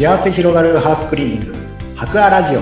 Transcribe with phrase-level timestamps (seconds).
[0.00, 1.54] 幸せ広がるハウスクリーニング。
[1.94, 2.60] 博アラジオ。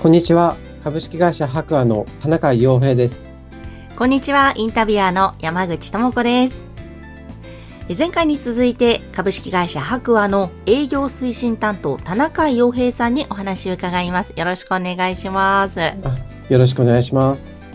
[0.00, 0.56] こんにちは。
[0.82, 3.30] 株式会社博アの田中洋平です。
[3.94, 6.71] こんにちは、インタビュアーの山口智子です。
[7.92, 14.32] え前回に続いて株式会社白亜の営業推進担当田中洋平さんにお話を伺います。
[14.34, 15.78] よろしくお願いします。
[16.48, 17.66] よろしくお願いします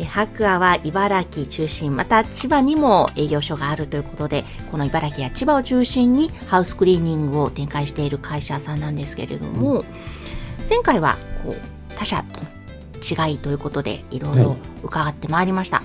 [0.00, 9.84] え白亜は茨城中心、また千葉にも営業所があるということで、この茨城や千葉を中心にハウスクリーニングを展開している会社さんなんですけれども、
[10.68, 15.84] 前回はこう他社との違いということでいろいろ伺ってまいりました。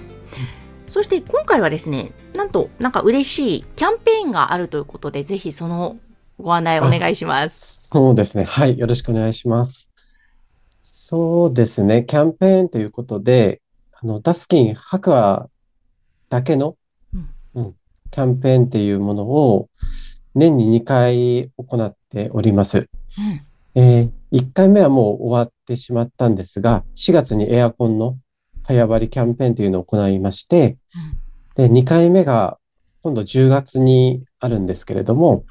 [0.95, 5.97] そして今回はですね、なんとなんか嬉しいキャンペーンがあるということで、ぜひその
[6.39, 7.89] ご案内お願いします。
[7.91, 8.45] そうですね。
[8.45, 8.79] はい。
[8.79, 9.91] よろしくお願いします。
[10.79, 12.05] そうですね。
[12.05, 13.59] キャンペーンということで
[13.91, 15.49] あのダスキン博ア
[16.29, 16.77] だけの、
[17.13, 17.29] うん。
[17.55, 17.75] うん。
[18.09, 19.67] キャンペーンっていうものを
[20.33, 22.87] 年に2回行っております。
[23.17, 23.41] うん。
[23.75, 28.17] え1回目はもう終わってしまったんですが、4月にエアコンの
[28.67, 30.77] 早割りキャンペーンというのを行いまして、
[31.55, 32.57] で、2回目が
[33.01, 35.45] 今度10月にあるんですけれども、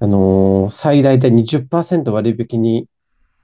[0.00, 2.86] あのー最大で20%割引に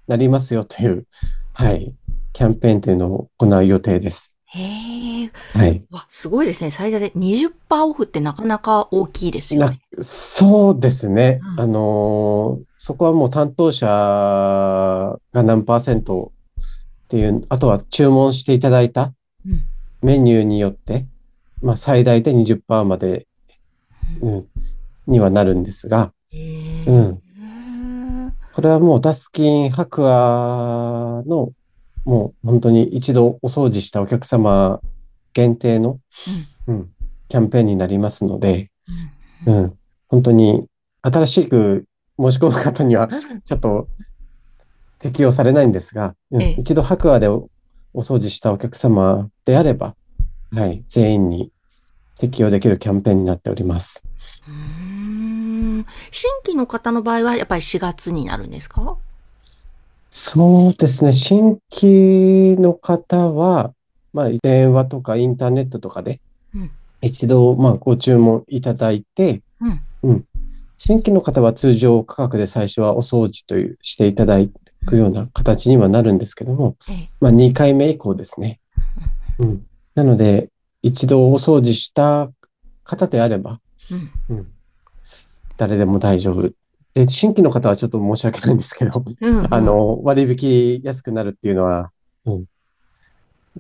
[0.07, 1.07] なりますよという、
[1.55, 1.95] はい、
[2.33, 4.37] キャンペーンというのを行う予定です。
[4.47, 4.61] へ
[5.25, 5.85] え、はい。
[5.91, 6.71] わすごいですね。
[6.71, 9.81] 最大で20%オフってなかなか大きいですよなね。
[10.01, 11.41] そうですね。
[11.43, 16.33] うんあのーそこはもう担当者が何パーセント
[17.05, 19.13] っていう、あとは注文していただいた
[19.47, 19.63] うん。
[20.03, 21.07] メニューによって、
[21.63, 23.27] まあ最大で20%まで、
[24.21, 24.47] うん、
[25.07, 26.13] にはなるんですが、
[26.87, 27.23] うん。
[28.53, 31.53] これはもうダスキン白亜の
[32.05, 34.81] もう本当に一度お掃除したお客様
[35.33, 35.99] 限定の、
[36.67, 36.91] うん、
[37.29, 38.71] キャンペーンになりますので、
[39.47, 39.57] うん。
[39.59, 40.67] うん、本当に
[41.03, 41.87] 新しく
[42.19, 43.09] 申し込む方には
[43.45, 43.89] ちょっと
[44.99, 46.61] 適用されないんですが、うんええ。
[46.61, 47.49] 一度白亜でお
[47.93, 49.95] お掃除したお客様であれば、
[50.53, 51.53] はい、全員に
[52.19, 54.03] 適用できるキャンペーンになっております。
[54.49, 55.87] うーん。
[56.11, 58.97] 新規の方の場合はやっぱり4月になるんですか？
[60.11, 61.13] そうですね。
[61.13, 63.73] 新規の方は、
[64.13, 66.21] まあ、電話とかインターネットとかで
[66.55, 66.71] うん。
[67.01, 69.43] 一度、まあ、ご注文いただいて、
[70.03, 70.25] うん。
[70.79, 74.39] 新規の方は通常価格で最初はお掃除というしていただ
[74.85, 78.61] くような形にはなるんですけども、ええまあ、2回目以降ですね。
[79.39, 79.67] うん。
[79.95, 80.51] なので、
[80.83, 82.31] 一度お掃除した
[82.85, 84.47] 方であれば、うんうん。
[85.57, 86.53] 誰でも大丈夫。
[86.95, 91.91] で、新規の方はちょっと申し訳ないんですけど、うんうん あの、割引安くなるっていうのは、
[92.25, 92.45] うん。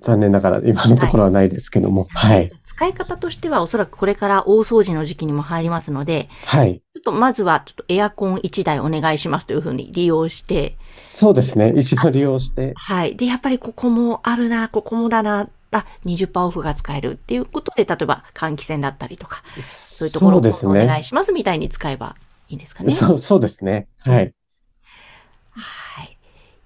[0.00, 2.50] 残念ながら今のところはないですけども、はい。
[2.74, 6.82] 使い方としてはおそらくこれから大掃除の時期にも入りますので、はい。
[6.94, 10.76] ちょっとまずはちょっとエアコン1台お願いしますというふうに利用して、
[11.06, 11.72] そうですね。
[11.76, 13.14] 一度利用して、はい。
[13.16, 21.00] で、やっぱりここもあるな、ここもだな、あ、20%オフが使えるっていうことで、例えば換気扇だったりとか、そういうところをお願ね。
[21.00, 22.16] いしますみたいに使えば
[22.48, 22.90] いいんですかね。
[22.90, 23.86] そう、そうですね。
[24.00, 24.32] はい。
[25.52, 26.13] はい。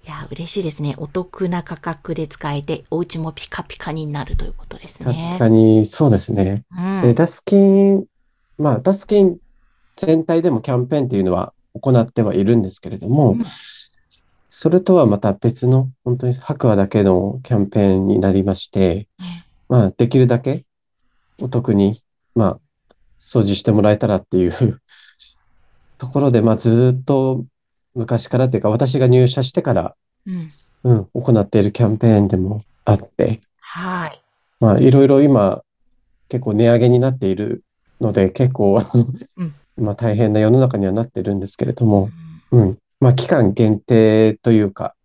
[0.09, 0.95] いや、嬉しいですね。
[0.97, 5.35] お得な価格で使えて、お家もピカピカになるということです確ね。
[5.37, 6.63] かに、そうですね。
[6.75, 7.01] うん。
[7.03, 8.05] で、ダスキン、
[8.57, 9.37] まあ、ダスキン
[9.97, 13.43] 全体でもキャンペーンっていうのは行ってはいるんですけれどもうん、
[14.49, 19.07] それとはまた別の、本当に白亜だけのキャンペーンになりまして、
[19.67, 20.65] まあ、できるだけ
[21.39, 22.01] お得に、
[22.33, 22.59] まあ、
[23.19, 24.53] 掃除してもらえたらっていう
[25.99, 27.45] ところで、まあ、ずっと
[27.95, 29.95] 昔からっていうか、私が入社してから、
[30.25, 30.51] うん。
[30.83, 34.21] うん、行っているキャンペーンでもあって、はい。
[34.59, 35.63] まあ、いろいろ今、
[36.29, 37.63] 結構値上げになっている
[37.99, 38.81] ので、結構
[39.37, 42.09] うん、 まあ、大変な世の中にはなってるんですけれどうも、
[42.51, 42.77] んうん。
[42.99, 44.95] まあ、期間限定というか、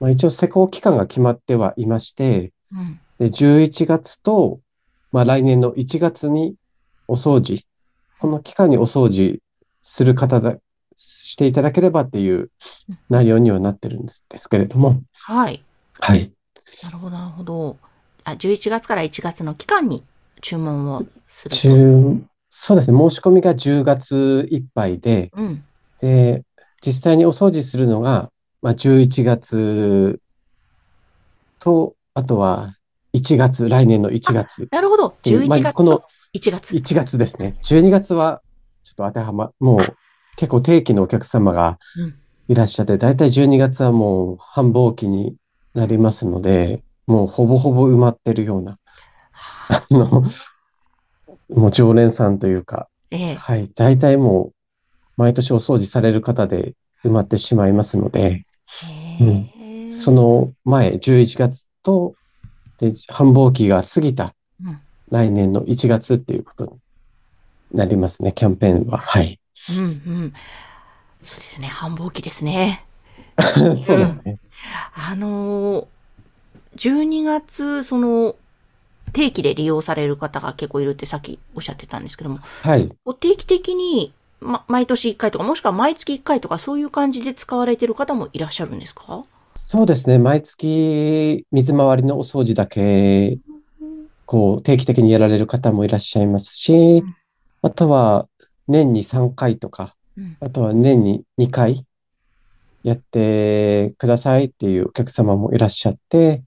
[0.00, 3.00] まあ、一応施工期間が決まってはいまして、うん。
[3.18, 4.60] で、11月と、
[5.12, 6.54] まあ、来年の1月に
[7.08, 7.64] お掃除、
[8.18, 9.40] この期間にお掃除
[9.80, 10.56] する方だ、
[10.98, 12.50] していただければっていう
[13.08, 15.64] 内容にはなってるんですですけれども、はい。
[16.00, 16.32] はい。
[16.82, 17.76] なるほど、なるほど。
[18.24, 20.02] あ、11月から1月の期間に
[20.40, 21.54] 注文をする
[22.50, 25.64] そうですね、申し込みが10月いっぱいで、うん。
[26.00, 26.44] で、
[26.80, 28.30] 実際にお掃除するのが、
[28.62, 30.20] まあ、11月
[31.60, 32.74] と、あとは
[33.12, 34.68] 1月、来年の1月。
[34.70, 35.10] なるほど。
[35.10, 36.74] ていうまあ11月このと1月。
[36.74, 37.56] 1月ですね。
[37.62, 38.40] 12月は
[38.82, 39.78] ちょっと当てはま、もう
[40.38, 42.14] 結構定期のお客様がうん
[42.48, 45.36] いらっしゃって、だいたい12月はもう繁忙期に
[45.74, 48.78] なりますので、もうほぼほぼ埋まってるような、
[49.68, 50.24] あの、
[51.50, 53.34] もう常連さんというか、ええ。
[53.34, 54.52] はい、大体もう
[55.18, 56.74] 毎年お掃除される方で
[57.04, 58.46] 埋まってしまいますので、へ
[59.20, 62.14] えそ、の前、11月と、
[62.78, 64.34] で、繁忙期が過ぎた
[64.64, 64.80] うん
[65.10, 68.98] 来年の1月っていうことになりますね、キャンペーンは。
[68.98, 69.38] はい。
[69.70, 69.80] うんう
[70.26, 70.32] ん。
[71.22, 71.68] そうですね。
[71.68, 72.84] 繁忙期ですね。
[73.76, 74.38] そうですね。
[74.94, 75.86] あのー、
[76.76, 78.36] 12月、その、
[79.12, 82.88] 定期で利用される方が結構いるってさっきおっしゃってたんですけども、はい。
[83.04, 89.24] こう定期的に、ま、毎年1回とか、もしくは毎月1回とか、そういう感じで使われてる方もいらっしゃるんですか？
[89.56, 90.18] そうですね。
[90.18, 93.38] 毎月水回りのお掃除だけ、
[94.24, 97.16] こう、定期的にやられる方もいらっしゃいますしん、
[97.62, 98.28] あとは
[98.68, 100.36] 年に3回とか、うん。
[100.40, 101.84] あとは年に2回
[102.82, 106.42] やってくださいっていうお客様もいらっしゃって、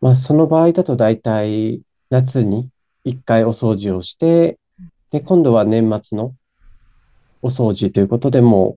[0.00, 1.80] まあその場合だと大体
[2.10, 2.68] 夏に
[3.04, 4.58] 1回お掃除をして、
[5.10, 6.34] で、今度は年末の
[7.42, 8.76] お掃除ということでも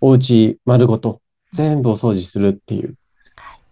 [0.00, 1.20] うお家丸ごと
[1.52, 2.96] 全部お掃除するっていう、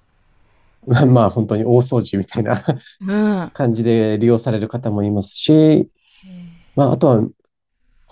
[0.87, 2.63] まあまあ本当に大掃除みたいな
[3.01, 3.51] うん。
[3.55, 5.89] 感じで利用される方もいますし、
[6.77, 7.21] まあ、あとは、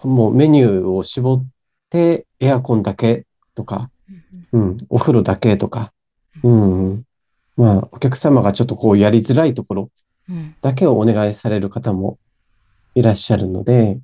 [0.03, 1.47] もうメニューを絞っ
[1.91, 3.91] て、エアコンだけとか、
[4.53, 5.93] うん、お風呂だけとか、
[6.43, 7.05] うん、
[7.57, 9.91] まあ、お客様がちょっとこうやりづらいところ
[10.29, 10.55] うん。
[10.61, 12.19] だけをお願いされる方も
[12.95, 13.99] いらっしゃるので、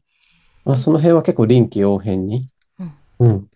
[0.64, 2.48] まあ、その辺は結構臨機応変に、
[2.78, 3.48] うんうん、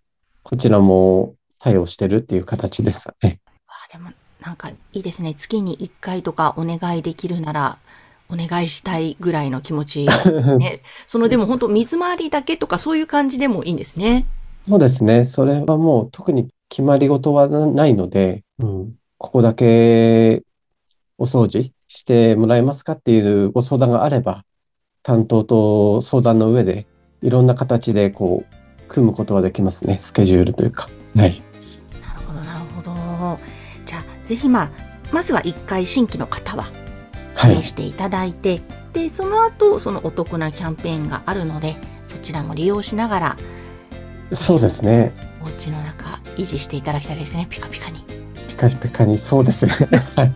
[0.43, 3.41] こちらも対応してるっていう形ですね。
[3.67, 4.11] あでも、
[4.41, 5.35] なんかいいですね。
[5.35, 7.79] 月に1回とかお願いできるなら、
[8.29, 10.07] お願いしたいぐらいの気持ち。
[10.59, 14.27] ね、そのでも本当水回りだけとかそういう感じでもいいんですね。
[14.69, 15.25] そうですね。
[15.25, 20.43] それはもう特に決まり事はなないので、うん、ここだけ
[21.19, 24.45] お掃除してもらえますかっていうご相談があれば、
[25.03, 26.87] 担当と相談の上で、
[27.23, 28.55] いろんな形でこう、
[28.89, 29.99] 組むことはできますね。
[30.01, 30.89] スケジュールというか。
[31.17, 31.43] はい。
[32.01, 33.39] なるほど、なるほど。
[33.85, 34.71] じゃあ、ぜひまあ、
[35.13, 36.84] まずは1回新規の方ははい
[37.47, 37.63] 試。
[37.63, 38.61] していただいて、
[38.93, 41.77] で、その後、そのお得なキャンペーンがあるので、
[42.07, 43.37] そちらも利用しながら、
[44.33, 45.13] そうですね。
[45.43, 47.47] お家の中維持していただきたいですね。
[47.51, 48.05] ピカピカに。
[48.49, 49.73] ピカピカにそうですね。
[50.17, 50.33] はい。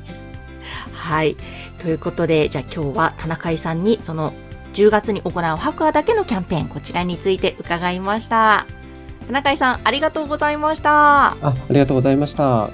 [0.92, 1.36] はい。
[1.80, 4.32] ということで、じゃあ今日は田中井さんにその
[4.74, 8.66] 10月に行う白亜だけのキャンペーン、こちらについて伺いました。
[9.26, 11.28] 田中井さん、ありがとうございました。
[11.30, 12.70] あ、ありがとうございました。